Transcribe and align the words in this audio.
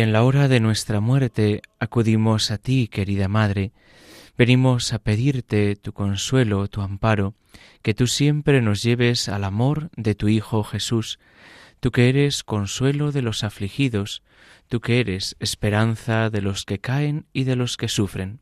Y 0.00 0.02
en 0.02 0.14
la 0.14 0.22
hora 0.24 0.48
de 0.48 0.60
nuestra 0.60 1.00
muerte 1.00 1.60
acudimos 1.78 2.50
a 2.50 2.56
ti, 2.56 2.88
querida 2.88 3.28
Madre. 3.28 3.72
Venimos 4.38 4.94
a 4.94 4.98
pedirte 4.98 5.76
tu 5.76 5.92
consuelo, 5.92 6.68
tu 6.68 6.80
amparo, 6.80 7.34
que 7.82 7.92
tú 7.92 8.06
siempre 8.06 8.62
nos 8.62 8.82
lleves 8.82 9.28
al 9.28 9.44
amor 9.44 9.90
de 9.98 10.14
tu 10.14 10.28
Hijo 10.28 10.64
Jesús, 10.64 11.18
tú 11.80 11.90
que 11.90 12.08
eres 12.08 12.44
consuelo 12.44 13.12
de 13.12 13.20
los 13.20 13.44
afligidos, 13.44 14.22
tú 14.68 14.80
que 14.80 15.00
eres 15.00 15.36
esperanza 15.38 16.30
de 16.30 16.40
los 16.40 16.64
que 16.64 16.78
caen 16.78 17.26
y 17.34 17.44
de 17.44 17.56
los 17.56 17.76
que 17.76 17.88
sufren. 17.88 18.40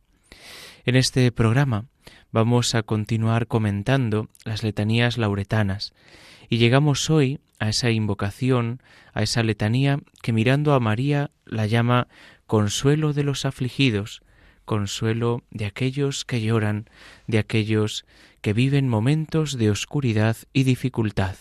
En 0.84 0.95
este 0.95 1.33
programa 1.33 1.86
vamos 2.33 2.75
a 2.75 2.83
continuar 2.83 3.47
comentando 3.47 4.28
las 4.45 4.62
letanías 4.62 5.19
lauretanas 5.19 5.92
y 6.48 6.59
llegamos 6.59 7.11
hoy 7.11 7.41
a 7.59 7.69
esa 7.69 7.91
invocación, 7.91 8.81
a 9.12 9.23
esa 9.23 9.42
letanía 9.42 10.01
que 10.23 10.33
mirando 10.33 10.75
a 10.75 10.81
María 10.81 11.31
la 11.45 11.67
llama 11.67 12.09
consuelo 12.47 13.12
de 13.12 13.25
los 13.25 13.45
afligidos, 13.45 14.23
consuelo 14.64 15.42
de 15.51 15.67
aquellos 15.67 16.25
que 16.25 16.41
lloran, 16.41 16.89
de 17.27 17.39
aquellos 17.39 18.05
que 18.41 18.53
viven 18.53 18.89
momentos 18.89 19.59
de 19.59 19.70
oscuridad 19.70 20.36
y 20.53 20.62
dificultad. 20.62 21.36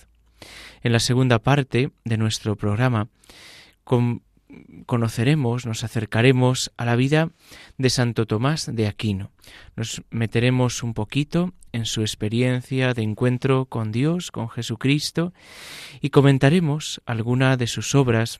En 0.81 0.91
la 0.91 0.99
segunda 0.99 1.39
parte 1.39 1.91
de 2.05 2.17
nuestro 2.17 2.55
programa 2.55 3.07
conoceremos, 4.85 5.65
nos 5.65 5.83
acercaremos 5.83 6.71
a 6.77 6.85
la 6.85 6.95
vida 6.95 7.31
de 7.77 7.89
Santo 7.89 8.25
Tomás 8.25 8.69
de 8.73 8.87
Aquino. 8.87 9.31
Nos 9.75 10.03
meteremos 10.09 10.83
un 10.83 10.93
poquito 10.93 11.53
en 11.71 11.85
su 11.85 12.01
experiencia 12.01 12.93
de 12.93 13.03
encuentro 13.03 13.65
con 13.65 13.91
Dios, 13.91 14.31
con 14.31 14.49
Jesucristo, 14.49 15.33
y 16.01 16.09
comentaremos 16.09 17.01
alguna 17.05 17.57
de 17.57 17.67
sus 17.67 17.93
obras 17.93 18.39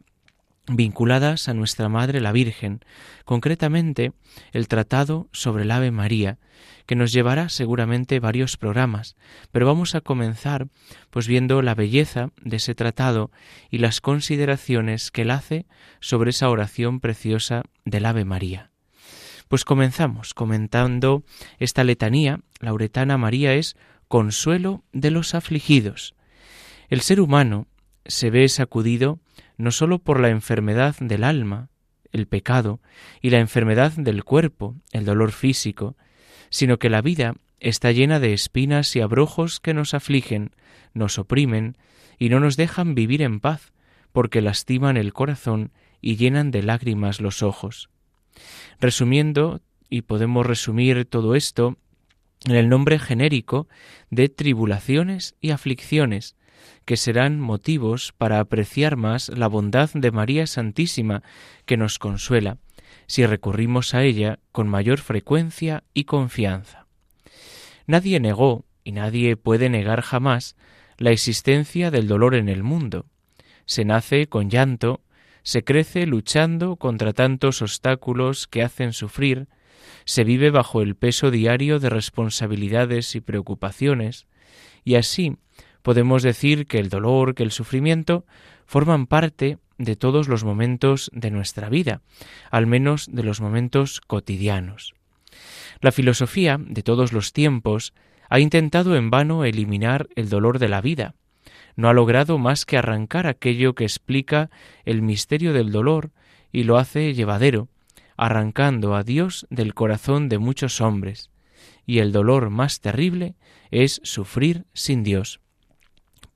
vinculadas 0.67 1.47
a 1.47 1.53
nuestra 1.53 1.89
Madre 1.89 2.19
la 2.19 2.31
Virgen, 2.31 2.81
concretamente 3.25 4.11
el 4.51 4.67
Tratado 4.67 5.27
sobre 5.31 5.63
el 5.63 5.71
Ave 5.71 5.91
María, 5.91 6.39
que 6.85 6.95
nos 6.95 7.11
llevará 7.11 7.49
seguramente 7.49 8.19
varios 8.19 8.57
programas, 8.57 9.15
pero 9.51 9.65
vamos 9.65 9.95
a 9.95 10.01
comenzar 10.01 10.67
pues 11.09 11.27
viendo 11.27 11.61
la 11.61 11.75
belleza 11.75 12.29
de 12.41 12.57
ese 12.57 12.75
tratado 12.75 13.31
y 13.69 13.77
las 13.77 14.01
consideraciones 14.01 15.11
que 15.11 15.23
él 15.23 15.31
hace 15.31 15.65
sobre 15.99 16.31
esa 16.31 16.49
oración 16.49 16.99
preciosa 16.99 17.63
del 17.85 18.05
Ave 18.05 18.25
María. 18.25 18.71
Pues 19.47 19.63
comenzamos 19.63 20.33
comentando 20.33 21.23
esta 21.59 21.83
letanía, 21.83 22.41
lauretana 22.59 23.17
María 23.17 23.53
es 23.53 23.75
consuelo 24.07 24.83
de 24.91 25.11
los 25.11 25.35
afligidos. 25.35 26.15
El 26.89 27.01
ser 27.01 27.21
humano 27.21 27.67
se 28.05 28.29
ve 28.29 28.47
sacudido 28.49 29.19
no 29.57 29.71
sólo 29.71 29.99
por 29.99 30.19
la 30.19 30.29
enfermedad 30.29 30.95
del 30.99 31.23
alma, 31.23 31.69
el 32.11 32.27
pecado, 32.27 32.79
y 33.21 33.29
la 33.29 33.39
enfermedad 33.39 33.91
del 33.93 34.23
cuerpo, 34.23 34.75
el 34.91 35.05
dolor 35.05 35.31
físico, 35.31 35.95
sino 36.49 36.79
que 36.79 36.89
la 36.89 37.01
vida 37.01 37.35
está 37.59 37.91
llena 37.91 38.19
de 38.19 38.33
espinas 38.33 38.95
y 38.95 39.01
abrojos 39.01 39.59
que 39.59 39.73
nos 39.73 39.93
afligen, 39.93 40.51
nos 40.93 41.17
oprimen 41.17 41.77
y 42.19 42.29
no 42.29 42.39
nos 42.39 42.57
dejan 42.57 42.95
vivir 42.95 43.21
en 43.21 43.39
paz, 43.39 43.73
porque 44.11 44.41
lastiman 44.41 44.97
el 44.97 45.13
corazón 45.13 45.71
y 46.01 46.15
llenan 46.15 46.51
de 46.51 46.63
lágrimas 46.63 47.21
los 47.21 47.43
ojos. 47.43 47.89
Resumiendo, 48.79 49.61
y 49.89 50.01
podemos 50.01 50.45
resumir 50.45 51.05
todo 51.05 51.35
esto 51.35 51.77
en 52.45 52.55
el 52.55 52.69
nombre 52.69 52.99
genérico 52.99 53.67
de 54.09 54.29
tribulaciones 54.29 55.35
y 55.41 55.51
aflicciones, 55.51 56.35
que 56.85 56.97
serán 56.97 57.39
motivos 57.39 58.13
para 58.17 58.39
apreciar 58.39 58.95
más 58.95 59.29
la 59.29 59.47
bondad 59.47 59.89
de 59.93 60.11
María 60.11 60.47
Santísima, 60.47 61.23
que 61.65 61.77
nos 61.77 61.99
consuela, 61.99 62.57
si 63.07 63.25
recurrimos 63.25 63.93
a 63.93 64.03
ella 64.03 64.39
con 64.51 64.67
mayor 64.67 64.99
frecuencia 64.99 65.83
y 65.93 66.05
confianza. 66.05 66.87
Nadie 67.85 68.19
negó, 68.19 68.65
y 68.83 68.91
nadie 68.91 69.35
puede 69.35 69.69
negar 69.69 70.01
jamás, 70.01 70.55
la 70.97 71.11
existencia 71.11 71.91
del 71.91 72.07
dolor 72.07 72.35
en 72.35 72.49
el 72.49 72.63
mundo. 72.63 73.05
Se 73.65 73.85
nace 73.85 74.27
con 74.27 74.49
llanto, 74.49 75.01
se 75.43 75.63
crece 75.63 76.05
luchando 76.05 76.75
contra 76.75 77.13
tantos 77.13 77.61
obstáculos 77.61 78.47
que 78.47 78.63
hacen 78.63 78.93
sufrir, 78.93 79.47
se 80.05 80.23
vive 80.23 80.51
bajo 80.51 80.81
el 80.81 80.95
peso 80.95 81.31
diario 81.31 81.79
de 81.79 81.89
responsabilidades 81.89 83.15
y 83.15 83.21
preocupaciones, 83.21 84.27
y 84.83 84.95
así 84.95 85.37
podemos 85.87 86.21
decir 86.21 86.67
que 86.67 86.79
el 86.79 86.89
dolor, 86.89 87.33
que 87.33 87.43
el 87.43 87.51
sufrimiento 87.51 88.25
forman 88.65 89.07
parte 89.07 89.57
de 89.77 89.95
todos 89.95 90.27
los 90.27 90.43
momentos 90.43 91.09
de 91.13 91.31
nuestra 91.31 91.69
vida, 91.69 92.01
al 92.51 92.67
menos 92.67 93.07
de 93.09 93.23
los 93.23 93.39
momentos 93.39 94.01
cotidianos. 94.01 94.95
La 95.79 95.93
filosofía 95.93 96.59
de 96.59 96.83
todos 96.83 97.13
los 97.13 97.31
tiempos 97.31 97.93
ha 98.29 98.41
intentado 98.41 98.97
en 98.97 99.09
vano 99.09 99.45
eliminar 99.45 100.09
el 100.17 100.27
dolor 100.27 100.59
de 100.59 100.67
la 100.67 100.81
vida. 100.81 101.15
No 101.77 101.87
ha 101.87 101.93
logrado 101.93 102.37
más 102.37 102.65
que 102.65 102.77
arrancar 102.77 103.25
aquello 103.25 103.73
que 103.73 103.85
explica 103.85 104.49
el 104.83 105.01
misterio 105.01 105.53
del 105.53 105.71
dolor 105.71 106.11
y 106.51 106.63
lo 106.63 106.79
hace 106.79 107.13
llevadero, 107.13 107.69
arrancando 108.17 108.93
a 108.93 109.03
Dios 109.03 109.47
del 109.49 109.73
corazón 109.73 110.27
de 110.27 110.37
muchos 110.37 110.81
hombres. 110.81 111.29
Y 111.85 111.99
el 111.99 112.11
dolor 112.11 112.49
más 112.49 112.81
terrible 112.81 113.35
es 113.71 114.01
sufrir 114.03 114.65
sin 114.73 115.05
Dios. 115.05 115.39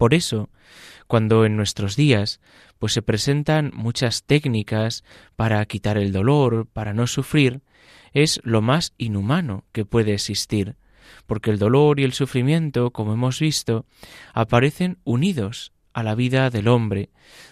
Por 0.02 0.16
eso, 0.16 0.50
cuando 1.06 1.46
en 1.46 1.56
nuestros 1.56 1.96
días 1.96 2.42
pues 2.80 2.92
se 2.92 3.04
presentan 3.04 3.70
muchas 3.76 4.24
técnicas 4.24 5.04
para 5.36 5.64
quitar 5.68 5.96
el 6.00 6.12
dolor, 6.12 6.66
para 6.66 6.92
no 6.92 7.06
sufrir, 7.06 7.62
es 8.12 8.42
lo 8.44 8.64
más 8.64 8.96
inhumano 8.98 9.64
que 9.72 9.86
puede 9.86 10.16
existir, 10.16 10.76
porque 11.28 11.52
el 11.52 11.60
dolor 11.60 12.00
y 12.00 12.04
el 12.04 12.14
sufrimiento, 12.14 12.90
como 12.90 13.14
hemos 13.14 13.40
visto, 13.40 13.86
aparecen 14.34 14.98
unidos 15.04 15.72
a 15.94 16.02
la 16.02 16.16
vida 16.16 16.50
del 16.50 16.68
hombre, 16.68 17.12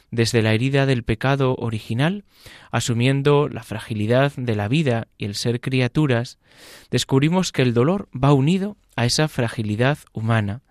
desde 0.09 0.41
la 0.41 0.55
herida 0.55 0.87
del 0.87 1.03
pecado 1.03 1.53
original, 1.53 2.23
asumiendo 2.71 3.47
la 3.47 3.61
fragilidad 3.61 4.33
de 4.35 4.55
la 4.55 4.67
vida 4.67 5.07
y 5.19 5.25
el 5.25 5.35
ser 5.35 5.61
criaturas, 5.61 6.39
descubrimos 6.89 7.51
que 7.51 7.61
el 7.61 7.75
dolor 7.75 8.09
va 8.11 8.33
unido 8.33 8.75
a 8.95 9.05
esa 9.05 9.27
fragilidad 9.27 9.99
humana. 10.13 10.63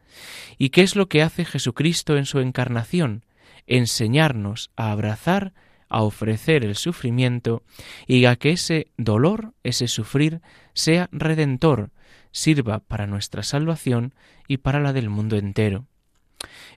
¿Y 0.58 0.70
qué 0.70 0.82
es 0.82 0.96
lo 0.96 1.08
que 1.08 1.22
hace 1.22 1.44
Jesucristo 1.44 2.16
en 2.16 2.26
su 2.26 2.40
encarnación? 2.40 3.24
enseñarnos 3.68 4.70
a 4.76 4.90
abrazar, 4.90 5.52
a 5.88 6.02
ofrecer 6.02 6.64
el 6.64 6.74
sufrimiento 6.74 7.62
y 8.06 8.24
a 8.24 8.36
que 8.36 8.50
ese 8.50 8.88
dolor, 8.96 9.54
ese 9.62 9.86
sufrir, 9.86 10.40
sea 10.74 11.08
redentor, 11.12 11.90
sirva 12.32 12.80
para 12.80 13.06
nuestra 13.06 13.42
salvación 13.42 14.14
y 14.48 14.58
para 14.58 14.80
la 14.80 14.92
del 14.92 15.08
mundo 15.08 15.36
entero. 15.36 15.86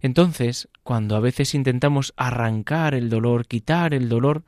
Entonces, 0.02 0.70
cuando 0.84 1.16
a 1.16 1.20
veces 1.20 1.54
intentamos 1.54 2.14
arrancar 2.18 2.96
el 2.96 3.10
dolor, 3.10 3.46
quitar 3.46 3.94
el 3.94 4.10
dolor, 4.10 4.44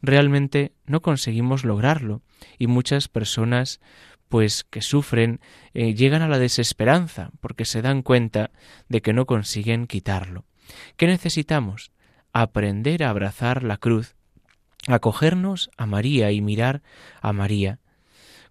realmente 0.00 0.72
no 0.86 1.02
conseguimos 1.02 1.64
lograrlo 1.64 2.22
y 2.58 2.66
muchas 2.66 3.08
personas 3.08 3.80
pues 4.28 4.64
que 4.64 4.82
sufren 4.82 5.40
eh, 5.74 5.94
llegan 5.94 6.22
a 6.22 6.28
la 6.28 6.38
desesperanza 6.38 7.30
porque 7.40 7.64
se 7.64 7.82
dan 7.82 8.02
cuenta 8.02 8.50
de 8.88 9.02
que 9.02 9.12
no 9.12 9.26
consiguen 9.26 9.86
quitarlo. 9.86 10.44
¿Qué 10.96 11.06
necesitamos? 11.06 11.92
Aprender 12.32 13.04
a 13.04 13.10
abrazar 13.10 13.62
la 13.62 13.76
cruz, 13.76 14.16
acogernos 14.88 15.70
a 15.76 15.86
María 15.86 16.32
y 16.32 16.40
mirar 16.40 16.82
a 17.20 17.32
María. 17.32 17.78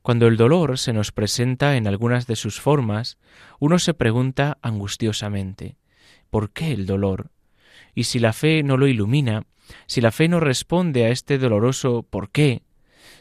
Cuando 0.01 0.27
el 0.27 0.35
dolor 0.35 0.77
se 0.77 0.93
nos 0.93 1.11
presenta 1.11 1.77
en 1.77 1.87
algunas 1.87 2.27
de 2.27 2.35
sus 2.35 2.59
formas, 2.59 3.17
uno 3.59 3.79
se 3.79 3.93
pregunta 3.93 4.57
angustiosamente 4.61 5.77
¿por 6.29 6.49
qué 6.49 6.73
el 6.73 6.87
dolor? 6.87 7.29
Y 7.93 8.05
si 8.05 8.17
la 8.17 8.33
fe 8.33 8.63
no 8.63 8.75
lo 8.75 8.87
ilumina, 8.87 9.45
si 9.85 10.01
la 10.01 10.11
fe 10.11 10.27
no 10.27 10.39
responde 10.39 11.05
a 11.05 11.09
este 11.09 11.37
doloroso 11.37 12.01
¿por 12.01 12.31
qué?, 12.31 12.63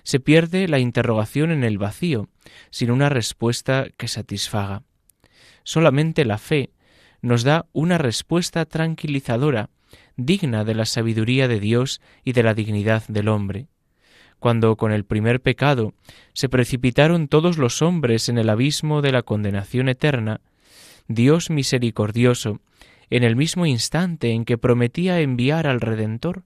se 0.02 0.20
pierde 0.20 0.68
la 0.68 0.78
interrogación 0.78 1.50
en 1.50 1.64
el 1.64 1.78
vacío, 1.78 2.28
sin 2.70 2.90
una 2.90 3.08
respuesta 3.08 3.86
que 3.96 4.08
satisfaga. 4.08 4.82
Solamente 5.64 6.24
la 6.24 6.38
fe 6.38 6.70
nos 7.20 7.44
da 7.44 7.66
una 7.72 7.98
respuesta 7.98 8.64
tranquilizadora, 8.64 9.70
digna 10.16 10.64
de 10.64 10.74
la 10.74 10.86
sabiduría 10.86 11.48
de 11.48 11.60
Dios 11.60 12.00
y 12.24 12.32
de 12.32 12.42
la 12.42 12.54
dignidad 12.54 13.04
del 13.08 13.28
hombre. 13.28 13.68
Cuando 14.38 14.76
con 14.76 14.90
el 14.90 15.04
primer 15.04 15.40
pecado 15.40 15.94
se 16.32 16.48
precipitaron 16.48 17.28
todos 17.28 17.58
los 17.58 17.80
hombres 17.80 18.28
en 18.28 18.38
el 18.38 18.50
abismo 18.50 19.00
de 19.00 19.12
la 19.12 19.22
condenación 19.22 19.88
eterna, 19.88 20.40
Dios 21.06 21.48
misericordioso, 21.48 22.60
en 23.08 23.22
el 23.22 23.36
mismo 23.36 23.66
instante 23.66 24.30
en 24.30 24.44
que 24.44 24.58
prometía 24.58 25.20
enviar 25.20 25.66
al 25.66 25.80
Redentor, 25.80 26.42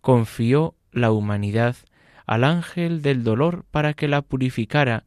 confió 0.00 0.74
la 0.90 1.12
humanidad 1.12 1.76
al 2.28 2.44
ángel 2.44 3.00
del 3.00 3.24
dolor 3.24 3.64
para 3.70 3.94
que 3.94 4.06
la 4.06 4.22
purificara 4.22 5.04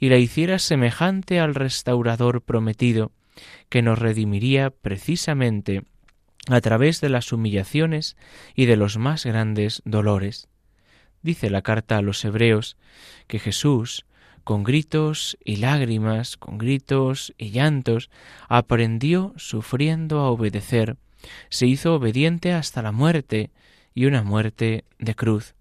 y 0.00 0.08
la 0.08 0.16
hiciera 0.16 0.58
semejante 0.58 1.38
al 1.38 1.54
restaurador 1.54 2.42
prometido, 2.42 3.12
que 3.68 3.82
nos 3.82 3.98
redimiría 3.98 4.70
precisamente 4.70 5.82
a 6.48 6.60
través 6.62 7.00
de 7.02 7.10
las 7.10 7.30
humillaciones 7.30 8.16
y 8.56 8.64
de 8.64 8.76
los 8.76 8.96
más 8.96 9.26
grandes 9.26 9.82
dolores. 9.84 10.48
Dice 11.20 11.50
la 11.50 11.60
carta 11.60 11.98
a 11.98 12.02
los 12.02 12.24
hebreos 12.24 12.78
que 13.26 13.38
Jesús, 13.38 14.06
con 14.42 14.64
gritos 14.64 15.36
y 15.44 15.56
lágrimas, 15.56 16.38
con 16.38 16.56
gritos 16.56 17.34
y 17.36 17.50
llantos, 17.50 18.10
aprendió 18.48 19.34
sufriendo 19.36 20.20
a 20.20 20.30
obedecer, 20.30 20.96
se 21.50 21.66
hizo 21.66 21.94
obediente 21.94 22.54
hasta 22.54 22.80
la 22.80 22.92
muerte 22.92 23.50
y 23.94 24.06
una 24.06 24.22
muerte 24.22 24.84
de 24.98 25.14
cruz. 25.14 25.54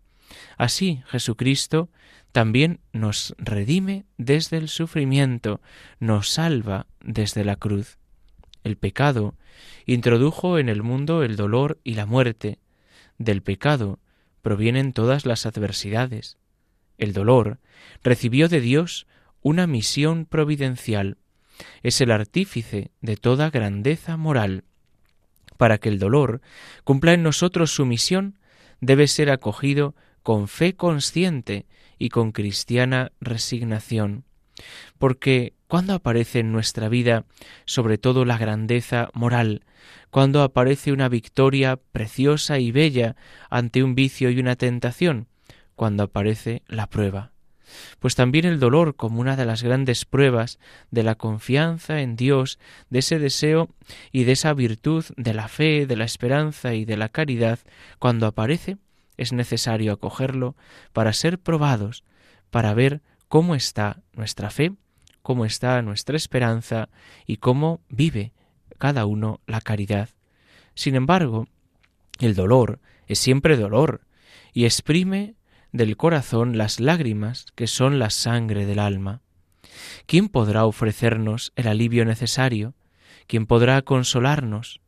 Así 0.58 1.02
Jesucristo 1.08 1.90
también 2.32 2.80
nos 2.94 3.36
redime 3.38 4.06
desde 4.18 4.58
el 4.58 4.70
sufrimiento, 4.70 5.62
nos 6.00 6.30
salva 6.30 6.88
desde 7.04 7.44
la 7.44 7.56
cruz. 7.56 7.98
El 8.64 8.78
pecado 8.78 9.36
introdujo 9.86 10.58
en 10.60 10.70
el 10.70 10.84
mundo 10.84 11.24
el 11.24 11.36
dolor 11.36 11.80
y 11.84 11.96
la 11.96 12.06
muerte. 12.06 12.60
Del 13.18 13.42
pecado 13.42 14.00
provienen 14.42 14.94
todas 14.94 15.26
las 15.26 15.46
adversidades. 15.46 16.38
El 16.98 17.14
dolor 17.14 17.60
recibió 18.04 18.48
de 18.48 18.62
Dios 18.62 19.08
una 19.42 19.68
misión 19.68 20.26
providencial. 20.26 21.18
Es 21.84 22.00
el 22.02 22.12
artífice 22.12 22.92
de 23.02 23.18
toda 23.18 23.50
grandeza 23.50 24.18
moral. 24.18 24.64
Para 25.58 25.78
que 25.78 25.90
el 25.90 26.00
dolor 26.00 26.42
cumpla 26.84 27.14
en 27.14 27.24
nosotros 27.24 27.72
su 27.72 27.86
misión, 27.86 28.40
debe 28.80 29.08
ser 29.08 29.30
acogido 29.30 29.96
con 30.24 30.48
fe 30.48 30.76
consciente 30.76 31.66
y 31.98 32.10
con 32.10 32.32
cristiana 32.32 33.12
resignación. 33.20 34.26
Porque 34.98 35.54
cuando 35.68 35.94
aparece 35.94 36.40
en 36.40 36.52
nuestra 36.52 36.90
vida 36.90 37.26
sobre 37.66 37.98
todo 37.98 38.26
la 38.26 38.38
grandeza 38.38 39.10
moral, 39.14 39.66
cuando 40.10 40.44
aparece 40.44 40.92
una 40.92 41.10
victoria 41.10 41.80
preciosa 41.92 42.60
y 42.60 42.72
bella 42.72 43.16
ante 43.50 43.84
un 43.84 43.96
vicio 43.96 44.30
y 44.30 44.40
una 44.40 44.56
tentación, 44.56 45.28
cuando 45.76 46.04
aparece 46.04 46.64
la 46.68 46.88
prueba. 46.88 47.32
Pues 48.00 48.16
también 48.16 48.46
el 48.46 48.60
dolor 48.60 48.96
como 48.96 49.22
una 49.22 49.38
de 49.38 49.46
las 49.46 49.64
grandes 49.64 50.06
pruebas 50.06 50.60
de 50.92 51.04
la 51.04 51.16
confianza 51.16 52.02
en 52.02 52.16
Dios, 52.16 52.60
de 52.90 53.00
ese 53.00 53.18
deseo 53.20 53.70
y 54.12 54.26
de 54.26 54.34
esa 54.34 54.54
virtud 54.54 55.06
de 55.16 55.34
la 55.34 55.48
fe, 55.48 55.86
de 55.86 55.96
la 55.96 56.06
esperanza 56.06 56.74
y 56.74 56.86
de 56.86 56.98
la 56.98 57.10
caridad, 57.10 57.60
cuando 57.98 58.28
aparece, 58.28 58.78
es 59.18 59.34
necesario 59.34 59.94
acogerlo 59.94 60.56
para 60.94 61.14
ser 61.14 61.40
probados, 61.40 62.04
para 62.50 62.74
ver 62.74 63.02
cómo 63.28 63.56
está 63.56 64.02
nuestra 64.14 64.50
fe, 64.50 64.74
cómo 65.22 65.46
está 65.46 65.82
nuestra 65.82 66.18
esperanza 66.18 66.90
y 67.26 67.38
cómo 67.38 67.82
vive 67.90 68.34
cada 68.78 69.06
uno 69.06 69.42
la 69.46 69.62
caridad. 69.62 70.10
Sin 70.74 70.96
embargo, 70.96 71.48
el 72.20 72.36
dolor 72.36 72.80
es 73.08 73.20
siempre 73.20 73.58
dolor 73.58 74.02
y 74.54 74.66
exprime 74.66 75.36
del 75.72 75.98
corazón 75.98 76.58
las 76.58 76.80
lágrimas 76.80 77.46
que 77.56 77.68
son 77.68 78.00
la 78.00 78.10
sangre 78.10 78.66
del 78.66 78.80
alma. 78.80 79.22
¿Quién 80.06 80.28
podrá 80.28 80.66
ofrecernos 80.66 81.54
el 81.56 81.68
alivio 81.68 82.06
necesario? 82.06 82.74
¿Quién 83.28 83.46
podrá 83.46 83.82
consolarnos? 83.82 84.82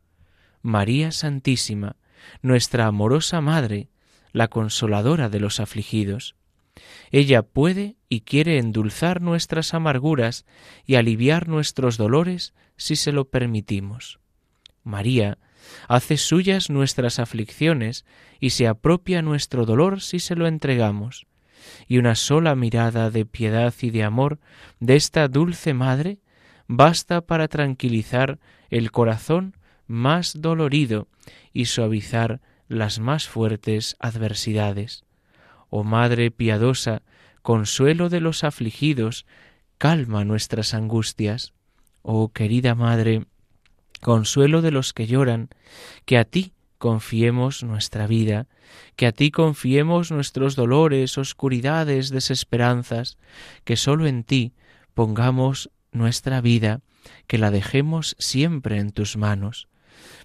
María 0.61 1.11
Santísima, 1.11 1.95
nuestra 2.41 2.87
amorosa 2.87 3.41
Madre, 3.41 3.89
la 4.33 4.49
consoladora 4.49 5.29
de 5.29 5.39
los 5.39 5.61
afligidos. 5.61 6.35
Ella 7.11 7.43
puede 7.43 7.95
y 8.09 8.21
quiere 8.21 8.57
endulzar 8.57 9.21
nuestras 9.21 9.73
amarguras 9.73 10.45
y 10.85 10.95
aliviar 10.95 11.47
nuestros 11.47 11.97
dolores 11.97 12.53
si 12.75 12.95
se 12.95 13.11
lo 13.11 13.29
permitimos. 13.29 14.19
María 14.83 15.37
hace 15.87 16.17
suyas 16.17 16.69
nuestras 16.69 17.19
aflicciones 17.19 18.05
y 18.39 18.49
se 18.49 18.67
apropia 18.67 19.21
nuestro 19.21 19.65
dolor 19.65 20.01
si 20.01 20.19
se 20.19 20.35
lo 20.35 20.47
entregamos. 20.47 21.27
Y 21.87 21.97
una 21.97 22.15
sola 22.15 22.55
mirada 22.55 23.09
de 23.09 23.25
piedad 23.25 23.73
y 23.81 23.89
de 23.91 24.03
amor 24.03 24.39
de 24.79 24.95
esta 24.95 25.27
dulce 25.27 25.73
Madre 25.73 26.19
basta 26.67 27.21
para 27.21 27.47
tranquilizar 27.47 28.39
el 28.69 28.91
corazón 28.91 29.55
más 29.87 30.41
dolorido 30.41 31.07
y 31.53 31.65
suavizar 31.65 32.41
las 32.67 32.99
más 32.99 33.27
fuertes 33.27 33.95
adversidades. 33.99 35.03
Oh 35.69 35.83
Madre 35.83 36.31
piadosa, 36.31 37.01
consuelo 37.41 38.09
de 38.09 38.21
los 38.21 38.43
afligidos, 38.43 39.25
calma 39.77 40.23
nuestras 40.23 40.73
angustias. 40.73 41.53
Oh 42.01 42.29
querida 42.29 42.75
Madre, 42.75 43.25
consuelo 44.01 44.61
de 44.61 44.71
los 44.71 44.93
que 44.93 45.07
lloran, 45.07 45.49
que 46.05 46.17
a 46.17 46.25
ti 46.25 46.53
confiemos 46.77 47.63
nuestra 47.63 48.07
vida, 48.07 48.47
que 48.95 49.07
a 49.07 49.13
ti 49.13 49.31
confiemos 49.31 50.11
nuestros 50.11 50.55
dolores, 50.55 51.17
oscuridades, 51.17 52.09
desesperanzas, 52.09 53.17
que 53.63 53.77
sólo 53.77 54.05
en 54.05 54.23
ti 54.23 54.53
pongamos 54.93 55.69
nuestra 55.91 56.41
vida, 56.41 56.81
que 57.25 57.37
la 57.37 57.51
dejemos 57.51 58.15
siempre 58.19 58.79
en 58.79 58.91
tus 58.91 59.15
manos. 59.17 59.67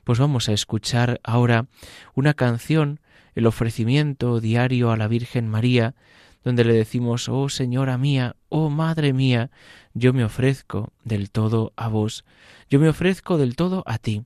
Pues 0.09 0.19
vamos 0.19 0.49
a 0.49 0.55
escuchar 0.55 1.21
ahora 1.23 1.67
una 2.15 2.33
canción, 2.33 2.99
el 3.35 3.45
ofrecimiento 3.45 4.41
diario 4.41 4.91
a 4.91 4.97
la 4.97 5.07
Virgen 5.07 5.47
María, 5.51 5.95
donde 6.43 6.65
le 6.65 6.73
decimos, 6.73 7.29
oh 7.29 7.51
Señora 7.51 7.99
mía, 7.99 8.35
oh 8.49 8.71
Madre 8.71 9.13
mía, 9.13 9.51
yo 9.93 10.15
me 10.15 10.25
ofrezco 10.25 10.95
del 11.05 11.31
todo 11.31 11.75
a 11.77 11.89
vos, 11.89 12.25
yo 12.71 12.81
me 12.81 12.89
ofrezco 12.89 13.37
del 13.37 13.55
todo 13.55 13.83
a 13.85 13.99
ti. 13.99 14.25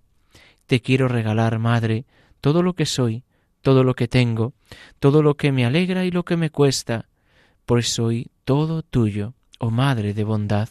Te 0.67 0.81
quiero 0.81 1.09
regalar, 1.09 1.59
Madre, 1.59 2.07
todo 2.41 2.63
lo 2.63 2.75
que 2.75 2.87
soy, 2.87 3.25
todo 3.61 3.83
lo 3.83 3.95
que 3.95 4.07
tengo, 4.07 4.53
todo 5.01 5.21
lo 5.21 5.37
que 5.37 5.51
me 5.51 5.67
alegra 5.67 6.05
y 6.05 6.13
lo 6.13 6.25
que 6.25 6.37
me 6.37 6.51
cuesta, 6.51 7.09
pues 7.67 7.89
soy 7.89 8.31
todo 8.45 8.85
tuyo, 8.85 9.35
oh 9.63 9.71
Madre 9.71 10.13
de 10.13 10.25
bondad 10.25 10.69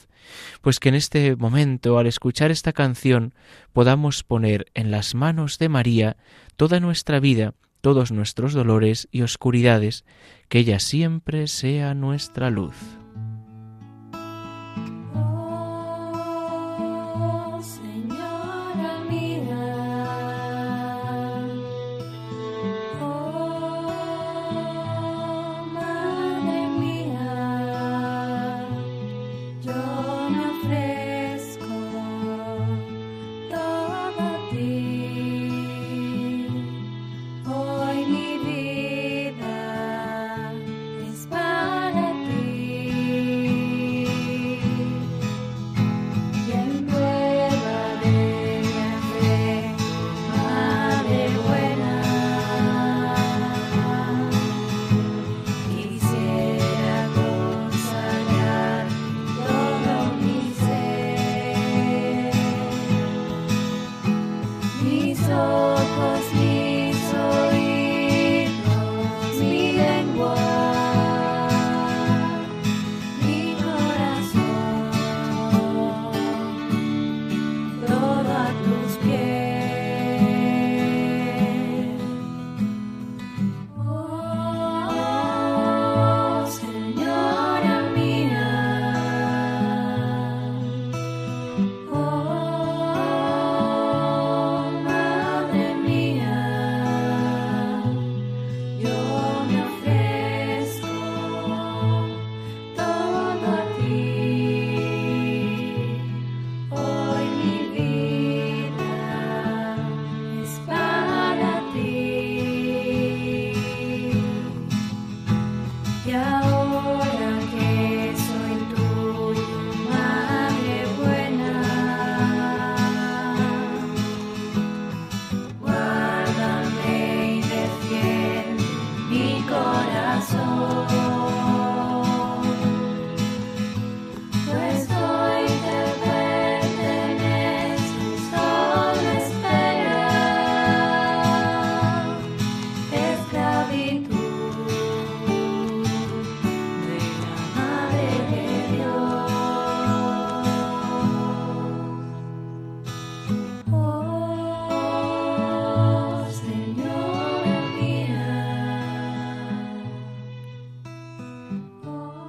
pues 0.61 0.79
que 0.79 0.89
en 0.89 0.95
este 0.95 1.35
momento, 1.35 1.97
al 1.97 2.07
escuchar 2.07 2.51
esta 2.51 2.73
canción, 2.73 3.33
podamos 3.73 4.23
poner 4.23 4.67
en 4.73 4.91
las 4.91 5.15
manos 5.15 5.57
de 5.57 5.69
María 5.69 6.17
toda 6.55 6.79
nuestra 6.79 7.19
vida, 7.19 7.53
todos 7.81 8.11
nuestros 8.11 8.53
dolores 8.53 9.07
y 9.11 9.23
oscuridades, 9.23 10.05
que 10.49 10.59
ella 10.59 10.79
siempre 10.79 11.47
sea 11.47 11.93
nuestra 11.93 12.49
luz. 12.49 13.00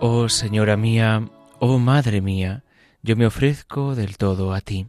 Oh 0.04 0.28
Señora 0.28 0.76
mía, 0.76 1.28
oh 1.60 1.78
Madre 1.78 2.20
mía, 2.20 2.64
yo 3.04 3.14
me 3.14 3.24
ofrezco 3.24 3.94
del 3.94 4.16
todo 4.16 4.52
a 4.52 4.60
ti. 4.60 4.88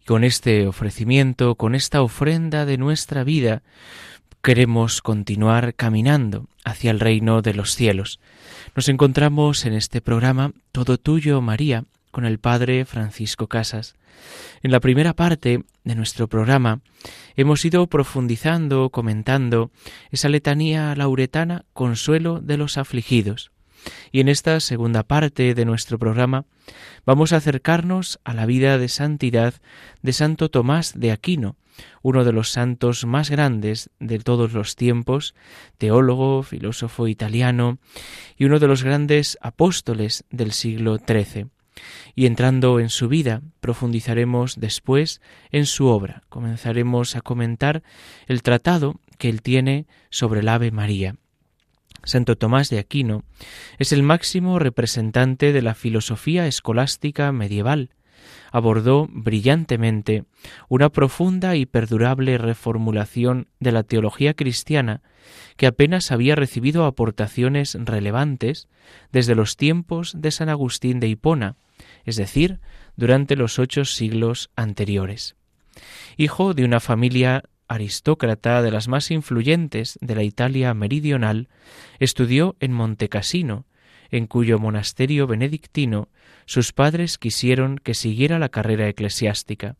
Y 0.00 0.06
con 0.06 0.24
este 0.24 0.66
ofrecimiento, 0.66 1.54
con 1.56 1.74
esta 1.74 2.00
ofrenda 2.00 2.64
de 2.64 2.78
nuestra 2.78 3.24
vida, 3.24 3.62
queremos 4.42 5.02
continuar 5.02 5.74
caminando 5.74 6.46
hacia 6.64 6.90
el 6.90 6.98
reino 6.98 7.42
de 7.42 7.52
los 7.52 7.74
cielos. 7.74 8.20
Nos 8.74 8.88
encontramos 8.88 9.66
en 9.66 9.74
este 9.74 10.00
programa 10.00 10.52
Todo 10.72 10.96
Tuyo, 10.96 11.42
María, 11.42 11.84
con 12.10 12.24
el 12.24 12.38
Padre 12.38 12.86
Francisco 12.86 13.48
Casas. 13.48 13.96
En 14.62 14.70
la 14.70 14.80
primera 14.80 15.12
parte 15.12 15.64
de 15.84 15.94
nuestro 15.94 16.26
programa 16.26 16.80
hemos 17.36 17.62
ido 17.66 17.86
profundizando, 17.86 18.88
comentando 18.88 19.70
esa 20.10 20.30
letanía 20.30 20.96
lauretana, 20.96 21.66
consuelo 21.74 22.40
de 22.40 22.56
los 22.56 22.78
afligidos. 22.78 23.50
Y 24.12 24.20
en 24.20 24.28
esta 24.28 24.60
segunda 24.60 25.02
parte 25.02 25.54
de 25.54 25.64
nuestro 25.64 25.98
programa 25.98 26.44
vamos 27.06 27.32
a 27.32 27.36
acercarnos 27.36 28.20
a 28.24 28.34
la 28.34 28.46
vida 28.46 28.78
de 28.78 28.88
santidad 28.88 29.54
de 30.02 30.12
Santo 30.12 30.50
Tomás 30.50 30.98
de 30.98 31.12
Aquino, 31.12 31.56
uno 32.02 32.24
de 32.24 32.32
los 32.32 32.50
santos 32.50 33.06
más 33.06 33.30
grandes 33.30 33.90
de 34.00 34.18
todos 34.18 34.52
los 34.52 34.76
tiempos, 34.76 35.34
teólogo, 35.78 36.42
filósofo 36.42 37.08
italiano 37.08 37.78
y 38.36 38.44
uno 38.44 38.58
de 38.58 38.68
los 38.68 38.82
grandes 38.82 39.38
apóstoles 39.40 40.24
del 40.30 40.52
siglo 40.52 40.98
XIII. 40.98 41.46
Y 42.14 42.26
entrando 42.26 42.80
en 42.80 42.88
su 42.88 43.08
vida, 43.08 43.42
profundizaremos 43.60 44.58
después 44.58 45.20
en 45.50 45.66
su 45.66 45.86
obra. 45.86 46.24
Comenzaremos 46.28 47.14
a 47.14 47.20
comentar 47.20 47.82
el 48.26 48.42
tratado 48.42 49.00
que 49.18 49.28
él 49.28 49.42
tiene 49.42 49.86
sobre 50.10 50.40
el 50.40 50.48
Ave 50.48 50.72
María. 50.72 51.14
Santo 52.04 52.36
Tomás 52.36 52.70
de 52.70 52.78
Aquino 52.78 53.24
es 53.78 53.92
el 53.92 54.02
máximo 54.02 54.58
representante 54.58 55.52
de 55.52 55.62
la 55.62 55.74
filosofía 55.74 56.46
escolástica 56.46 57.32
medieval. 57.32 57.90
Abordó 58.50 59.06
brillantemente 59.10 60.24
una 60.68 60.88
profunda 60.88 61.56
y 61.56 61.66
perdurable 61.66 62.38
reformulación 62.38 63.48
de 63.60 63.72
la 63.72 63.82
teología 63.82 64.34
cristiana 64.34 65.02
que 65.56 65.66
apenas 65.66 66.10
había 66.10 66.34
recibido 66.34 66.84
aportaciones 66.84 67.76
relevantes 67.78 68.68
desde 69.12 69.34
los 69.34 69.56
tiempos 69.56 70.14
de 70.16 70.30
San 70.30 70.48
Agustín 70.48 71.00
de 71.00 71.08
Hipona, 71.08 71.56
es 72.04 72.16
decir, 72.16 72.60
durante 72.96 73.36
los 73.36 73.58
ocho 73.58 73.84
siglos 73.84 74.50
anteriores. 74.56 75.36
Hijo 76.16 76.54
de 76.54 76.64
una 76.64 76.80
familia 76.80 77.44
aristócrata 77.68 78.62
de 78.62 78.70
las 78.70 78.88
más 78.88 79.10
influyentes 79.10 79.98
de 80.00 80.14
la 80.14 80.22
Italia 80.22 80.74
meridional, 80.74 81.48
estudió 81.98 82.56
en 82.60 82.72
Montecassino, 82.72 83.66
en 84.10 84.26
cuyo 84.26 84.58
monasterio 84.58 85.26
benedictino 85.26 86.08
sus 86.46 86.72
padres 86.72 87.18
quisieron 87.18 87.78
que 87.78 87.94
siguiera 87.94 88.38
la 88.38 88.48
carrera 88.48 88.88
eclesiástica. 88.88 89.76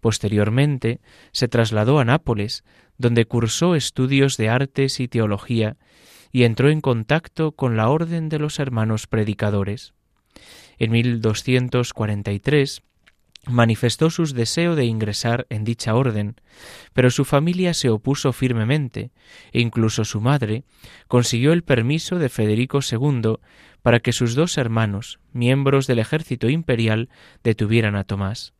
Posteriormente 0.00 1.00
se 1.32 1.48
trasladó 1.48 1.98
a 1.98 2.04
Nápoles, 2.04 2.62
donde 2.98 3.24
cursó 3.24 3.74
estudios 3.74 4.36
de 4.36 4.50
artes 4.50 5.00
y 5.00 5.08
teología 5.08 5.76
y 6.30 6.44
entró 6.44 6.68
en 6.68 6.80
contacto 6.80 7.52
con 7.52 7.76
la 7.76 7.88
Orden 7.88 8.28
de 8.28 8.38
los 8.38 8.58
Hermanos 8.58 9.06
Predicadores. 9.06 9.94
En 10.78 10.90
1243 10.90 12.82
manifestó 13.46 14.10
su 14.10 14.24
deseo 14.26 14.74
de 14.76 14.84
ingresar 14.84 15.46
en 15.50 15.64
dicha 15.64 15.94
orden, 15.94 16.36
pero 16.92 17.10
su 17.10 17.24
familia 17.24 17.74
se 17.74 17.90
opuso 17.90 18.32
firmemente, 18.32 19.10
e 19.52 19.60
incluso 19.60 20.04
su 20.04 20.20
madre 20.20 20.64
consiguió 21.08 21.52
el 21.52 21.62
permiso 21.62 22.18
de 22.18 22.28
Federico 22.28 22.80
II 22.80 23.36
para 23.82 24.00
que 24.00 24.12
sus 24.12 24.34
dos 24.34 24.56
hermanos, 24.56 25.20
miembros 25.32 25.86
del 25.86 25.98
ejército 25.98 26.48
imperial, 26.48 27.10
detuvieran 27.42 27.96
a 27.96 28.04
Tomás. 28.04 28.54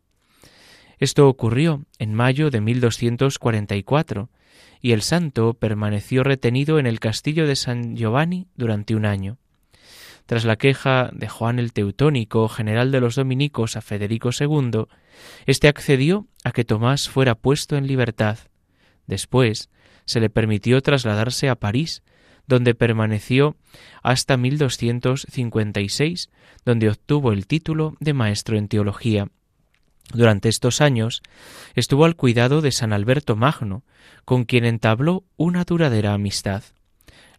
Esto 0.99 1.29
ocurrió 1.29 1.85
en 1.99 2.15
mayo 2.15 2.51
de 2.51 2.61
1244, 2.61 4.31
y 4.81 4.93
el 4.93 5.03
santo 5.03 5.55
permaneció 5.55 6.23
retenido 6.25 6.79
en 6.79 6.87
el 6.87 7.01
castillo 7.01 7.47
de 7.47 7.57
San 7.57 7.97
Giovanni 7.97 8.49
durante 8.55 8.95
un 8.95 9.07
año. 9.07 9.39
Tras 10.27 10.45
la 10.45 10.57
queja 10.57 11.11
de 11.13 11.29
Juan 11.29 11.59
el 11.59 11.73
Teutónico, 11.73 12.49
general 12.49 12.91
de 12.91 13.01
los 13.01 13.17
dominicos, 13.17 13.77
a 13.77 13.83
Federico 13.83 14.31
II, 14.39 14.87
éste 15.47 15.69
accedió 15.69 16.27
a 16.45 16.53
que 16.53 16.65
Tomás 16.65 17.09
fuera 17.09 17.35
puesto 17.35 17.77
en 17.77 17.87
libertad. 17.87 18.39
Después 19.07 19.69
se 20.07 20.21
le 20.21 20.31
permitió 20.31 20.81
trasladarse 20.81 21.49
a 21.49 21.57
París, 21.57 22.03
donde 22.47 22.75
permaneció 22.75 23.57
hasta 24.03 24.37
1256, 24.37 26.31
donde 26.65 26.89
obtuvo 26.89 27.33
el 27.33 27.47
título 27.47 27.97
de 28.01 28.13
maestro 28.13 28.57
en 28.57 28.69
teología. 28.69 29.29
Durante 30.13 30.49
estos 30.49 30.81
años 30.81 31.23
estuvo 31.75 32.05
al 32.05 32.17
cuidado 32.17 32.61
de 32.61 32.73
San 32.73 32.93
Alberto 32.93 33.37
Magno, 33.37 33.85
con 34.25 34.45
quien 34.45 34.65
entabló 34.65 35.25
una 35.37 35.65
duradera 35.65 36.13
amistad. 36.13 36.63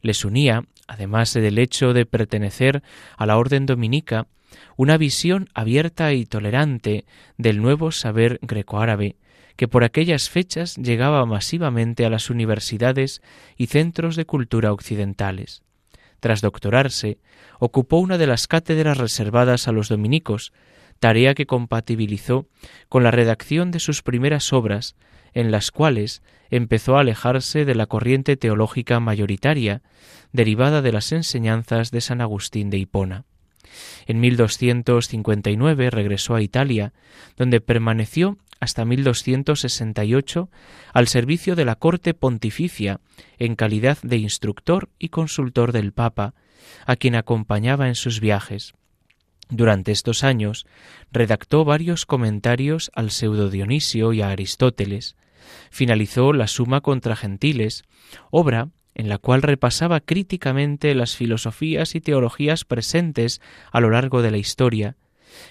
Les 0.02 0.26
unía 0.26 0.66
además 0.88 1.34
del 1.34 1.58
hecho 1.58 1.94
de 1.94 2.06
pertenecer 2.06 2.84
a 3.18 3.26
la 3.26 3.38
orden 3.38 3.66
dominica, 3.66 4.28
una 4.78 4.98
visión 4.98 5.50
abierta 5.54 6.14
y 6.14 6.26
tolerante 6.26 7.06
del 7.38 7.62
nuevo 7.62 7.92
saber 7.92 8.40
grecoárabe, 8.42 9.18
que 9.56 9.68
por 9.68 9.84
aquellas 9.84 10.30
fechas 10.30 10.76
llegaba 10.76 11.26
masivamente 11.26 12.06
a 12.06 12.10
las 12.10 12.30
universidades 12.30 13.22
y 13.58 13.68
centros 13.68 14.16
de 14.16 14.26
cultura 14.26 14.74
occidentales. 14.74 15.62
Tras 16.20 16.42
doctorarse, 16.42 17.20
ocupó 17.60 17.98
una 17.98 18.18
de 18.18 18.28
las 18.28 18.48
cátedras 18.48 18.98
reservadas 18.98 19.68
a 19.68 19.72
los 19.72 19.90
dominicos, 19.90 20.54
tarea 21.00 21.36
que 21.36 21.46
compatibilizó 21.46 22.48
con 22.90 23.04
la 23.04 23.12
redacción 23.12 23.72
de 23.72 23.80
sus 23.80 24.02
primeras 24.02 24.54
obras, 24.54 24.96
en 25.34 25.52
las 25.52 25.72
cuales 25.72 26.22
empezó 26.50 26.98
a 26.98 27.02
alejarse 27.02 27.66
de 27.66 27.76
la 27.76 27.86
corriente 27.86 28.38
teológica 28.38 29.00
mayoritaria, 29.00 29.82
derivada 30.32 30.82
de 30.82 30.92
las 30.92 31.12
enseñanzas 31.12 31.92
de 31.92 32.02
San 32.02 32.22
Agustín 32.22 32.70
de 32.70 32.78
Hipona. 32.78 33.26
En 34.06 34.20
1259 34.20 35.90
regresó 35.90 36.36
a 36.36 36.42
Italia, 36.42 36.94
donde 37.36 37.62
permaneció 37.62 38.38
hasta 38.60 38.86
1268 38.86 40.50
al 40.94 41.08
servicio 41.08 41.56
de 41.56 41.66
la 41.66 41.76
corte 41.76 42.14
pontificia 42.14 43.00
en 43.38 43.56
calidad 43.56 43.98
de 44.02 44.18
instructor 44.18 44.90
y 44.98 45.10
consultor 45.10 45.72
del 45.72 45.92
Papa, 45.92 46.34
a 46.86 46.96
quien 46.96 47.16
acompañaba 47.16 47.88
en 47.88 47.96
sus 47.96 48.20
viajes. 48.20 48.74
Durante 49.50 49.92
estos 49.92 50.24
años 50.24 50.66
redactó 51.12 51.66
varios 51.66 52.06
comentarios 52.06 52.92
al 52.96 53.12
pseudo 53.12 53.50
Dionisio 53.50 54.14
y 54.14 54.22
a 54.22 54.30
Aristóteles. 54.30 55.16
Finalizó 55.70 56.34
la 56.34 56.48
Suma 56.48 56.82
contra 56.82 57.16
Gentiles, 57.16 57.84
obra 58.32 58.70
en 58.96 59.10
la 59.10 59.18
cual 59.18 59.42
repasaba 59.42 60.00
críticamente 60.00 60.96
las 60.96 61.16
filosofías 61.16 61.96
y 61.96 62.02
teologías 62.02 62.64
presentes 62.64 63.42
a 63.72 63.82
lo 63.82 63.90
largo 63.90 64.22
de 64.22 64.32
la 64.32 64.38
historia, 64.38 64.96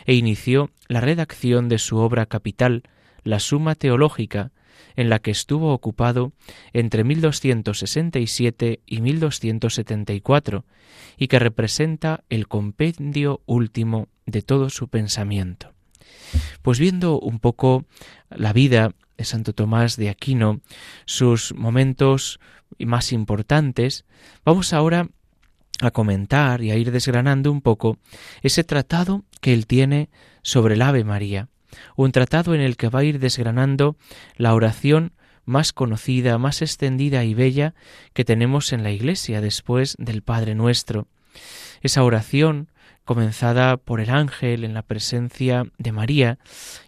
e 0.07 0.15
inició 0.15 0.71
la 0.89 1.03
redacción 1.03 1.69
de 1.69 1.79
su 1.79 1.99
obra 1.99 2.25
capital, 2.25 2.85
la 3.23 3.39
Suma 3.39 3.75
Teológica, 3.75 4.51
en 4.97 5.09
la 5.09 5.19
que 5.19 5.31
estuvo 5.31 5.73
ocupado 5.73 6.33
entre 6.73 7.05
1267 7.05 8.81
y 8.87 9.01
1274, 9.01 10.65
y 11.17 11.29
que 11.29 11.39
representa 11.39 12.25
el 12.29 12.49
compendio 12.49 13.43
último 13.47 14.09
de 14.27 14.43
todo 14.43 14.71
su 14.71 14.89
pensamiento. 14.89 15.73
Pues 16.63 16.79
viendo 16.79 17.21
un 17.21 17.39
poco 17.39 17.85
la 18.31 18.53
vida 18.53 18.93
de 19.17 19.25
Santo 19.25 19.53
Tomás 19.53 19.97
de 19.97 20.09
Aquino, 20.09 20.61
sus 21.05 21.55
momentos 21.55 22.41
más 22.79 23.13
importantes, 23.13 24.05
vamos 24.45 24.73
ahora 24.73 25.09
a 25.81 25.91
comentar 25.91 26.63
y 26.63 26.71
a 26.71 26.77
ir 26.77 26.91
desgranando 26.91 27.51
un 27.51 27.61
poco 27.61 27.99
ese 28.43 28.65
tratado 28.65 29.25
que 29.41 29.53
él 29.53 29.67
tiene 29.67 30.09
sobre 30.43 30.75
el 30.75 30.83
Ave 30.83 31.05
María, 31.05 31.49
un 31.97 32.13
tratado 32.13 32.55
en 32.55 32.61
el 32.61 32.77
que 32.77 32.89
va 32.89 33.01
a 33.01 33.05
ir 33.05 33.19
desgranando 33.19 33.97
la 34.37 34.55
oración 34.55 35.13
más 35.45 35.73
conocida, 35.73 36.39
más 36.39 36.63
extendida 36.63 37.25
y 37.25 37.35
bella 37.35 37.75
que 38.13 38.25
tenemos 38.25 38.73
en 38.73 38.83
la 38.83 38.91
Iglesia 38.91 39.41
después 39.41 39.97
del 39.99 40.23
Padre 40.23 40.55
nuestro. 40.55 41.07
Esa 41.83 42.03
oración 42.03 42.71
comenzada 43.05 43.77
por 43.77 44.01
el 44.01 44.11
ángel 44.11 44.65
en 44.65 44.75
la 44.75 44.83
presencia 44.83 45.65
de 45.79 45.93
María 45.93 46.39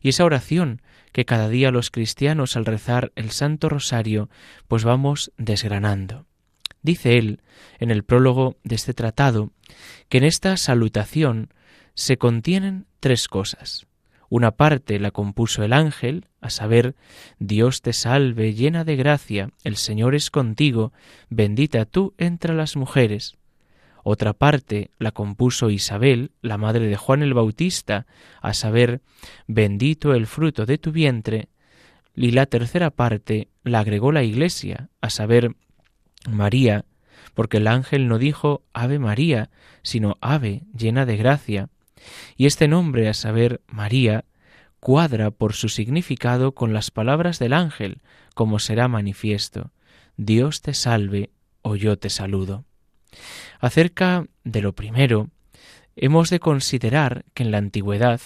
y 0.01 0.09
esa 0.09 0.25
oración 0.25 0.81
que 1.13 1.25
cada 1.25 1.49
día 1.49 1.71
los 1.71 1.91
cristianos 1.91 2.57
al 2.57 2.67
rezar 2.67 3.13
el 3.15 3.31
Santo 3.31 3.69
Rosario 3.69 4.31
pues 4.69 4.85
vamos 4.85 5.33
desgranando. 5.37 6.27
Dice 6.83 7.19
él, 7.19 7.41
en 7.79 7.91
el 7.91 8.05
prólogo 8.05 8.57
de 8.63 8.77
este 8.77 8.95
tratado, 8.95 9.51
que 10.09 10.19
en 10.19 10.25
esta 10.25 10.57
salutación 10.57 11.53
se 11.95 12.17
contienen 12.17 12.87
tres 13.01 13.29
cosas. 13.29 13.87
Una 14.29 14.53
parte 14.53 14.99
la 14.99 15.11
compuso 15.11 15.63
el 15.63 15.73
ángel, 15.73 16.27
a 16.41 16.51
saber, 16.51 16.95
Dios 17.39 17.83
te 17.83 17.93
salve, 17.93 18.55
llena 18.55 18.85
de 18.85 18.97
gracia, 18.97 19.51
el 19.65 19.77
Señor 19.77 20.15
es 20.15 20.31
contigo, 20.31 20.93
bendita 21.29 21.85
tú 21.85 22.15
entre 22.19 22.55
las 22.55 22.77
mujeres. 22.77 23.37
Otra 24.09 24.35
parte 24.35 24.91
la 24.99 25.11
compuso 25.11 25.69
Isabel, 25.71 26.31
la 26.41 26.59
madre 26.59 26.87
de 26.87 26.97
Juan 26.97 27.23
el 27.23 27.35
Bautista, 27.35 28.07
a 28.41 28.55
saber, 28.55 29.01
bendito 29.49 30.15
el 30.15 30.29
fruto 30.29 30.65
de 30.65 30.79
tu 30.79 30.93
vientre. 30.93 31.49
Y 32.15 32.31
la 32.31 32.47
tercera 32.47 32.91
parte 32.91 33.49
la 33.65 33.81
agregó 33.81 34.13
la 34.13 34.23
Iglesia, 34.23 34.91
a 35.01 35.11
saber, 35.11 35.57
María, 36.31 36.85
porque 37.35 37.57
el 37.57 37.67
ángel 37.67 38.07
no 38.07 38.19
dijo 38.19 38.63
Ave 38.73 38.99
María, 38.99 39.51
sino 39.83 40.19
Ave 40.21 40.63
llena 40.73 41.05
de 41.05 41.17
gracia. 41.17 41.69
Y 42.37 42.47
este 42.47 42.69
nombre, 42.69 43.09
a 43.09 43.15
saber, 43.15 43.61
María, 43.67 44.25
cuadra 44.81 45.31
por 45.31 45.55
su 45.55 45.69
significado 45.69 46.53
con 46.53 46.73
las 46.73 46.91
palabras 46.91 47.39
del 47.39 47.53
ángel, 47.53 48.01
como 48.35 48.59
será 48.59 48.89
manifiesto. 48.89 49.73
Dios 50.17 50.63
te 50.63 50.75
salve, 50.75 51.31
o 51.63 51.77
yo 51.77 51.99
te 51.99 52.11
saludo. 52.11 52.65
Acerca 53.61 54.27
de 54.45 54.63
lo 54.63 54.75
primero, 54.75 55.31
hemos 55.97 56.31
de 56.31 56.41
considerar 56.41 57.25
que 57.35 57.43
en 57.43 57.51
la 57.51 57.59
antigüedad 57.59 58.21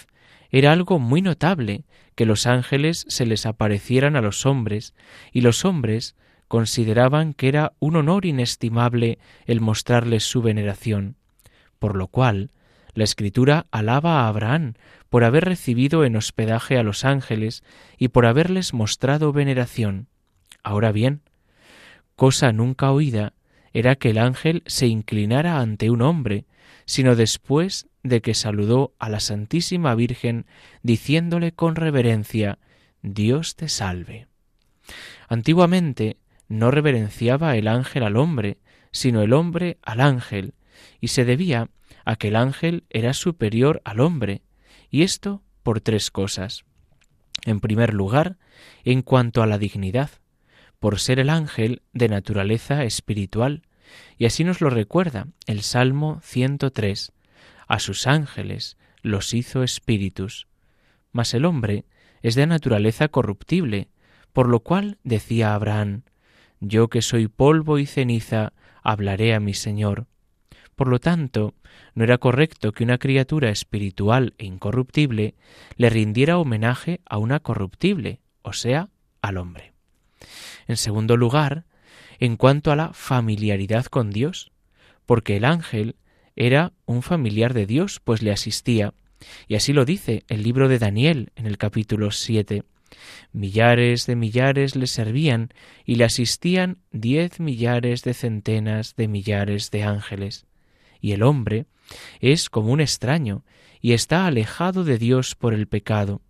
era 0.51 0.73
algo 0.73 0.99
muy 0.99 1.21
notable 1.21 1.85
que 2.15 2.25
los 2.25 2.45
ángeles 2.45 3.05
se 3.07 3.25
les 3.25 3.45
aparecieran 3.45 4.15
a 4.15 4.21
los 4.21 4.45
hombres 4.45 4.93
y 5.31 5.41
los 5.41 5.63
hombres 5.65 6.15
consideraban 6.47 7.33
que 7.33 7.47
era 7.47 7.73
un 7.79 7.95
honor 7.95 8.25
inestimable 8.25 9.17
el 9.45 9.61
mostrarles 9.61 10.25
su 10.25 10.41
veneración, 10.41 11.15
por 11.79 11.95
lo 11.95 12.07
cual 12.07 12.51
la 12.93 13.03
Escritura 13.03 13.67
alaba 13.71 14.21
a 14.21 14.27
Abraham 14.27 14.73
por 15.09 15.23
haber 15.23 15.45
recibido 15.45 16.05
en 16.05 16.15
hospedaje 16.15 16.77
a 16.77 16.83
los 16.83 17.05
ángeles 17.05 17.63
y 17.97 18.09
por 18.09 18.25
haberles 18.25 18.73
mostrado 18.73 19.33
veneración. 19.33 20.07
Ahora 20.63 20.91
bien, 20.91 21.21
cosa 22.15 22.51
nunca 22.51 22.91
oída 22.91 23.33
era 23.73 23.95
que 23.95 24.09
el 24.09 24.17
ángel 24.17 24.63
se 24.65 24.87
inclinara 24.87 25.59
ante 25.59 25.89
un 25.89 26.01
hombre, 26.01 26.45
sino 26.85 27.15
después 27.15 27.87
de 28.03 28.21
que 28.21 28.33
saludó 28.33 28.93
a 28.99 29.09
la 29.09 29.19
Santísima 29.19 29.95
Virgen 29.95 30.45
diciéndole 30.83 31.53
con 31.53 31.75
reverencia 31.75 32.59
Dios 33.01 33.55
te 33.55 33.69
salve. 33.69 34.27
Antiguamente 35.27 36.17
no 36.47 36.71
reverenciaba 36.71 37.55
el 37.55 37.67
ángel 37.67 38.03
al 38.03 38.17
hombre, 38.17 38.57
sino 38.91 39.21
el 39.21 39.33
hombre 39.33 39.77
al 39.83 40.01
ángel, 40.01 40.53
y 40.99 41.09
se 41.09 41.25
debía 41.25 41.69
a 42.05 42.15
que 42.15 42.29
el 42.29 42.35
ángel 42.35 42.85
era 42.89 43.13
superior 43.13 43.81
al 43.85 43.99
hombre, 43.99 44.41
y 44.89 45.03
esto 45.03 45.43
por 45.63 45.81
tres 45.81 46.11
cosas. 46.11 46.65
En 47.45 47.59
primer 47.59 47.93
lugar, 47.93 48.37
en 48.83 49.01
cuanto 49.01 49.41
a 49.41 49.47
la 49.47 49.57
dignidad, 49.57 50.09
por 50.79 50.99
ser 50.99 51.19
el 51.19 51.29
ángel 51.29 51.81
de 51.93 52.09
naturaleza 52.09 52.83
espiritual, 52.83 53.63
y 54.17 54.25
así 54.25 54.43
nos 54.43 54.61
lo 54.61 54.69
recuerda 54.69 55.27
el 55.45 55.61
Salmo 55.61 56.19
103, 56.23 57.11
a 57.67 57.79
sus 57.79 58.07
ángeles 58.07 58.77
los 59.01 59.33
hizo 59.33 59.63
espíritus, 59.63 60.47
mas 61.11 61.33
el 61.33 61.45
hombre 61.45 61.85
es 62.21 62.35
de 62.35 62.45
naturaleza 62.47 63.07
corruptible, 63.07 63.89
por 64.33 64.47
lo 64.47 64.61
cual 64.61 64.99
decía 65.03 65.53
Abraham, 65.53 66.03
yo 66.59 66.89
que 66.89 67.01
soy 67.01 67.27
polvo 67.27 67.79
y 67.79 67.85
ceniza, 67.85 68.53
hablaré 68.83 69.33
a 69.33 69.39
mi 69.39 69.53
Señor. 69.53 70.07
Por 70.81 70.87
lo 70.87 70.97
tanto, 70.97 71.53
no 71.93 72.03
era 72.03 72.17
correcto 72.17 72.71
que 72.71 72.83
una 72.83 72.97
criatura 72.97 73.51
espiritual 73.51 74.33
e 74.39 74.47
incorruptible 74.47 75.35
le 75.77 75.89
rindiera 75.91 76.39
homenaje 76.39 77.01
a 77.05 77.19
una 77.19 77.39
corruptible, 77.39 78.19
o 78.41 78.51
sea, 78.51 78.89
al 79.21 79.37
hombre. 79.37 79.73
En 80.67 80.77
segundo 80.77 81.17
lugar, 81.17 81.65
en 82.17 82.35
cuanto 82.35 82.71
a 82.71 82.75
la 82.75 82.93
familiaridad 82.93 83.85
con 83.85 84.09
Dios, 84.09 84.51
porque 85.05 85.37
el 85.37 85.45
ángel 85.45 85.97
era 86.35 86.73
un 86.87 87.03
familiar 87.03 87.53
de 87.53 87.67
Dios, 87.67 88.01
pues 88.03 88.23
le 88.23 88.31
asistía, 88.31 88.95
y 89.47 89.53
así 89.53 89.73
lo 89.73 89.85
dice 89.85 90.23
el 90.29 90.41
libro 90.41 90.67
de 90.67 90.79
Daniel 90.79 91.31
en 91.35 91.45
el 91.45 91.59
capítulo 91.59 92.09
7. 92.09 92.63
Millares 93.33 94.07
de 94.07 94.15
millares 94.15 94.75
le 94.75 94.87
servían 94.87 95.53
y 95.85 95.97
le 95.97 96.05
asistían 96.05 96.79
diez 96.91 97.39
millares 97.39 98.01
de 98.01 98.15
centenas 98.15 98.95
de 98.95 99.07
millares 99.07 99.69
de 99.69 99.83
ángeles. 99.83 100.47
Y 101.01 101.11
el 101.13 101.23
hombre 101.23 101.65
es 102.19 102.49
como 102.49 102.71
un 102.71 102.79
extraño 102.79 103.43
y 103.81 103.93
está 103.93 104.27
alejado 104.27 104.83
de 104.83 104.97
Dios 104.97 105.35
por 105.35 105.53
el 105.53 105.67
pecado. 105.67 106.21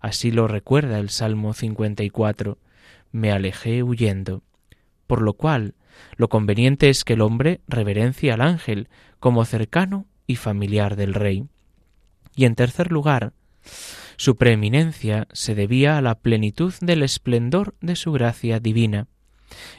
Así 0.00 0.30
lo 0.30 0.46
recuerda 0.46 0.98
el 0.98 1.10
Salmo 1.10 1.54
54. 1.54 2.58
Me 3.10 3.32
alejé 3.32 3.82
huyendo. 3.82 4.42
Por 5.06 5.22
lo 5.22 5.34
cual, 5.34 5.74
lo 6.16 6.28
conveniente 6.28 6.88
es 6.90 7.04
que 7.04 7.14
el 7.14 7.22
hombre 7.22 7.60
reverencie 7.66 8.32
al 8.32 8.40
ángel 8.40 8.88
como 9.20 9.44
cercano 9.44 10.06
y 10.26 10.36
familiar 10.36 10.96
del 10.96 11.14
rey. 11.14 11.46
Y 12.34 12.44
en 12.44 12.54
tercer 12.54 12.90
lugar, 12.90 13.32
su 14.16 14.36
preeminencia 14.36 15.28
se 15.32 15.54
debía 15.54 15.98
a 15.98 16.02
la 16.02 16.16
plenitud 16.16 16.72
del 16.80 17.02
esplendor 17.02 17.74
de 17.80 17.96
su 17.96 18.12
gracia 18.12 18.60
divina. 18.60 19.06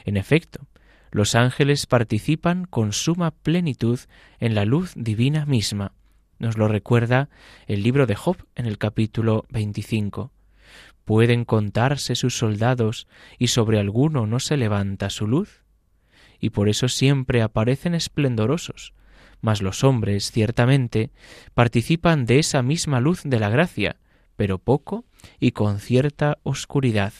En 0.04 0.16
efecto, 0.16 0.66
los 1.14 1.36
ángeles 1.36 1.86
participan 1.86 2.64
con 2.64 2.92
suma 2.92 3.30
plenitud 3.30 4.00
en 4.40 4.56
la 4.56 4.64
luz 4.64 4.94
divina 4.96 5.46
misma. 5.46 5.92
Nos 6.40 6.58
lo 6.58 6.66
recuerda 6.66 7.28
el 7.68 7.84
libro 7.84 8.06
de 8.06 8.16
Job 8.16 8.36
en 8.56 8.66
el 8.66 8.78
capítulo 8.78 9.44
25. 9.50 10.32
¿Pueden 11.04 11.44
contarse 11.44 12.16
sus 12.16 12.36
soldados 12.36 13.06
y 13.38 13.46
sobre 13.46 13.78
alguno 13.78 14.26
no 14.26 14.40
se 14.40 14.56
levanta 14.56 15.08
su 15.08 15.28
luz? 15.28 15.62
Y 16.40 16.50
por 16.50 16.68
eso 16.68 16.88
siempre 16.88 17.42
aparecen 17.42 17.94
esplendorosos, 17.94 18.92
mas 19.40 19.62
los 19.62 19.84
hombres, 19.84 20.32
ciertamente, 20.32 21.12
participan 21.54 22.26
de 22.26 22.40
esa 22.40 22.60
misma 22.62 22.98
luz 22.98 23.20
de 23.22 23.38
la 23.38 23.50
gracia, 23.50 24.00
pero 24.34 24.58
poco 24.58 25.04
y 25.38 25.52
con 25.52 25.78
cierta 25.78 26.38
oscuridad. 26.42 27.12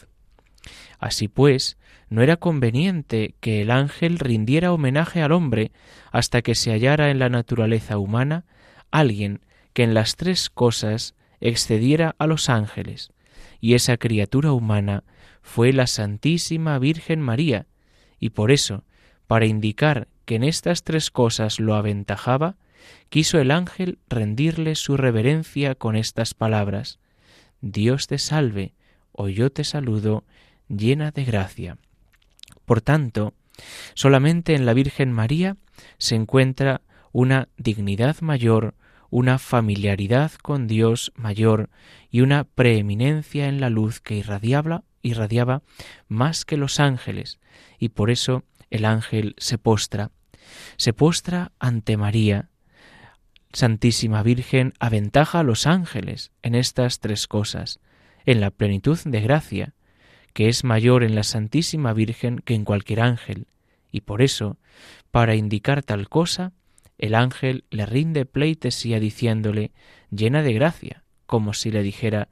Así 0.99 1.29
pues, 1.29 1.79
no 2.15 2.23
era 2.23 2.37
conveniente 2.37 3.35
que 3.41 3.63
el 3.63 3.71
ángel 3.71 4.19
rindiera 4.19 4.73
homenaje 4.73 5.23
al 5.23 5.33
hombre 5.33 5.73
hasta 6.13 6.43
que 6.43 6.55
se 6.55 6.73
hallara 6.73 7.11
en 7.11 7.19
la 7.19 7.29
naturaleza 7.29 7.99
humana 7.99 8.45
alguien 8.91 9.41
que 9.73 9.83
en 9.83 9.95
las 9.95 10.17
tres 10.17 10.51
cosas 10.51 11.15
excediera 11.41 12.15
a 12.19 12.27
los 12.27 12.49
ángeles, 12.49 13.11
y 13.61 13.75
esa 13.75 13.97
criatura 13.97 14.53
humana 14.53 15.03
fue 15.43 15.73
la 15.73 15.87
Santísima 15.87 16.79
Virgen 16.79 17.21
María, 17.21 17.67
y 18.21 18.31
por 18.31 18.53
eso, 18.53 18.85
para 19.27 19.47
indicar 19.47 20.09
que 20.25 20.37
en 20.37 20.45
estas 20.45 20.85
tres 20.85 21.11
cosas 21.11 21.59
lo 21.59 21.75
aventajaba, 21.75 22.57
quiso 23.09 23.41
el 23.41 23.51
ángel 23.51 23.99
rendirle 24.09 24.77
su 24.77 24.97
reverencia 24.97 25.75
con 25.75 25.97
estas 25.97 26.35
palabras 26.35 27.01
Dios 27.67 28.09
te 28.09 28.19
salve, 28.19 28.75
o 29.11 29.29
yo 29.29 29.51
te 29.51 29.65
saludo, 29.65 30.25
llena 30.69 31.13
de 31.13 31.25
gracia. 31.25 31.79
Por 32.65 32.81
tanto, 32.81 33.35
solamente 33.95 34.55
en 34.55 34.67
la 34.67 34.75
Virgen 34.75 35.13
María 35.13 35.57
se 35.99 36.15
encuentra 36.15 36.83
una 37.13 37.49
dignidad 37.57 38.21
mayor, 38.21 38.75
una 39.11 39.39
familiaridad 39.39 40.33
con 40.43 40.67
Dios 40.67 41.13
mayor 41.15 41.71
y 42.11 42.21
una 42.23 42.45
preeminencia 42.45 43.47
en 43.47 43.61
la 43.61 43.71
luz 43.71 44.01
que 44.01 44.17
irradiaba, 44.17 44.83
irradiaba 45.03 45.63
más 46.09 46.45
que 46.45 46.57
los 46.57 46.81
ángeles, 46.81 47.39
y 47.79 47.91
por 47.91 48.11
eso 48.11 48.43
el 48.71 48.85
ángel 48.85 49.35
se 49.39 49.59
postra. 49.59 50.11
Se 50.77 50.93
postra 50.93 51.53
ante 51.59 51.97
María, 51.97 52.49
Santísima 53.55 54.25
Virgen 54.25 54.75
aventaja 54.81 55.41
a 55.41 55.45
los 55.45 55.69
ángeles 55.69 56.33
en 56.43 56.57
estas 56.57 56.99
tres 56.99 57.29
cosas, 57.29 57.79
en 58.27 58.41
la 58.41 58.51
plenitud 58.51 58.99
de 59.05 59.21
gracia, 59.21 59.75
que 60.35 60.49
es 60.49 60.65
mayor 60.65 61.03
en 61.03 61.15
la 61.15 61.23
Santísima 61.23 61.95
Virgen 61.95 62.41
que 62.41 62.55
en 62.55 62.65
cualquier 62.65 63.01
ángel, 63.01 63.47
y 63.91 64.03
por 64.03 64.21
eso, 64.21 64.59
para 65.11 65.37
indicar 65.37 65.83
tal 65.83 66.09
cosa, 66.09 66.53
el 66.99 67.15
ángel 67.15 67.65
le 67.71 67.87
rinde 67.87 68.27
pleitesía 68.27 69.01
diciéndole 69.01 69.73
llena 70.11 70.43
de 70.43 70.53
gracia, 70.53 71.05
como 71.27 71.55
si 71.55 71.71
le 71.71 71.83
dijera 71.83 72.29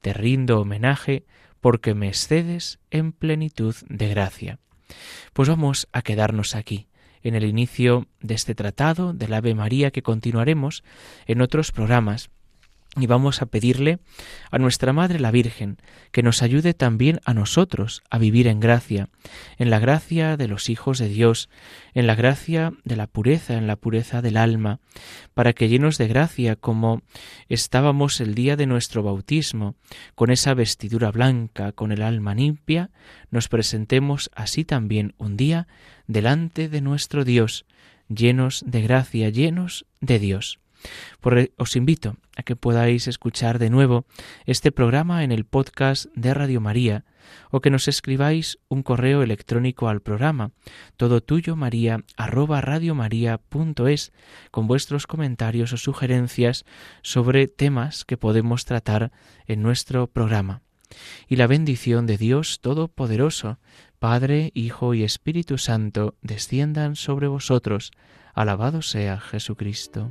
te 0.00 0.12
rindo 0.12 0.60
homenaje 0.60 1.24
porque 1.60 1.94
me 1.94 2.08
excedes 2.08 2.78
en 2.90 3.12
plenitud 3.12 3.74
de 3.88 4.08
gracia. 4.08 4.58
Pues 5.32 5.48
vamos 5.48 5.88
a 5.92 6.02
quedarnos 6.02 6.54
aquí, 6.54 6.88
en 7.22 7.34
el 7.34 7.44
inicio 7.44 8.06
de 8.20 8.34
este 8.34 8.54
tratado 8.54 9.14
del 9.14 9.32
Ave 9.32 9.54
María 9.54 9.90
que 9.90 10.02
continuaremos 10.02 10.84
en 11.26 11.40
otros 11.40 11.72
programas. 11.72 12.28
Y 12.96 13.06
vamos 13.06 13.42
a 13.42 13.46
pedirle 13.46 13.98
a 14.52 14.58
nuestra 14.58 14.92
Madre 14.92 15.18
la 15.18 15.32
Virgen 15.32 15.78
que 16.12 16.22
nos 16.22 16.42
ayude 16.42 16.74
también 16.74 17.20
a 17.24 17.34
nosotros 17.34 18.02
a 18.08 18.18
vivir 18.18 18.46
en 18.46 18.60
gracia, 18.60 19.08
en 19.58 19.70
la 19.70 19.80
gracia 19.80 20.36
de 20.36 20.46
los 20.46 20.68
hijos 20.68 20.98
de 20.98 21.08
Dios, 21.08 21.48
en 21.94 22.06
la 22.06 22.14
gracia 22.14 22.72
de 22.84 22.94
la 22.94 23.08
pureza, 23.08 23.54
en 23.54 23.66
la 23.66 23.76
pureza 23.76 24.22
del 24.22 24.36
alma, 24.36 24.78
para 25.34 25.52
que 25.52 25.68
llenos 25.68 25.98
de 25.98 26.06
gracia 26.06 26.54
como 26.54 27.02
estábamos 27.48 28.20
el 28.20 28.34
día 28.34 28.56
de 28.56 28.66
nuestro 28.66 29.02
bautismo, 29.02 29.74
con 30.14 30.30
esa 30.30 30.54
vestidura 30.54 31.10
blanca, 31.10 31.72
con 31.72 31.90
el 31.90 32.02
alma 32.02 32.34
limpia, 32.34 32.90
nos 33.30 33.48
presentemos 33.48 34.30
así 34.34 34.64
también 34.64 35.14
un 35.18 35.36
día 35.36 35.66
delante 36.06 36.68
de 36.68 36.80
nuestro 36.80 37.24
Dios, 37.24 37.66
llenos 38.08 38.62
de 38.66 38.82
gracia, 38.82 39.30
llenos 39.30 39.86
de 40.00 40.18
Dios. 40.18 40.60
Por, 41.20 41.50
os 41.56 41.76
invito 41.76 42.16
a 42.36 42.42
que 42.42 42.56
podáis 42.56 43.08
escuchar 43.08 43.58
de 43.58 43.70
nuevo 43.70 44.06
este 44.46 44.72
programa 44.72 45.24
en 45.24 45.32
el 45.32 45.44
podcast 45.44 46.06
de 46.14 46.34
Radio 46.34 46.60
María 46.60 47.04
o 47.50 47.60
que 47.60 47.70
nos 47.70 47.88
escribáis 47.88 48.58
un 48.68 48.82
correo 48.82 49.22
electrónico 49.22 49.88
al 49.88 50.00
programa 50.00 50.50
todo 50.96 51.22
tuyo 51.22 51.56
maría 51.56 52.04
arroba 52.16 52.60
radiomaria.es 52.60 54.12
con 54.50 54.66
vuestros 54.66 55.06
comentarios 55.06 55.72
o 55.72 55.76
sugerencias 55.76 56.64
sobre 57.02 57.48
temas 57.48 58.04
que 58.04 58.16
podemos 58.16 58.64
tratar 58.64 59.12
en 59.46 59.62
nuestro 59.62 60.06
programa. 60.06 60.62
Y 61.28 61.36
la 61.36 61.46
bendición 61.46 62.06
de 62.06 62.18
Dios 62.18 62.60
Todopoderoso, 62.60 63.58
Padre, 63.98 64.50
Hijo 64.54 64.94
y 64.94 65.02
Espíritu 65.02 65.58
Santo, 65.58 66.14
desciendan 66.22 66.94
sobre 66.94 67.26
vosotros. 67.26 67.90
Alabado 68.34 68.82
sea 68.82 69.18
Jesucristo. 69.18 70.10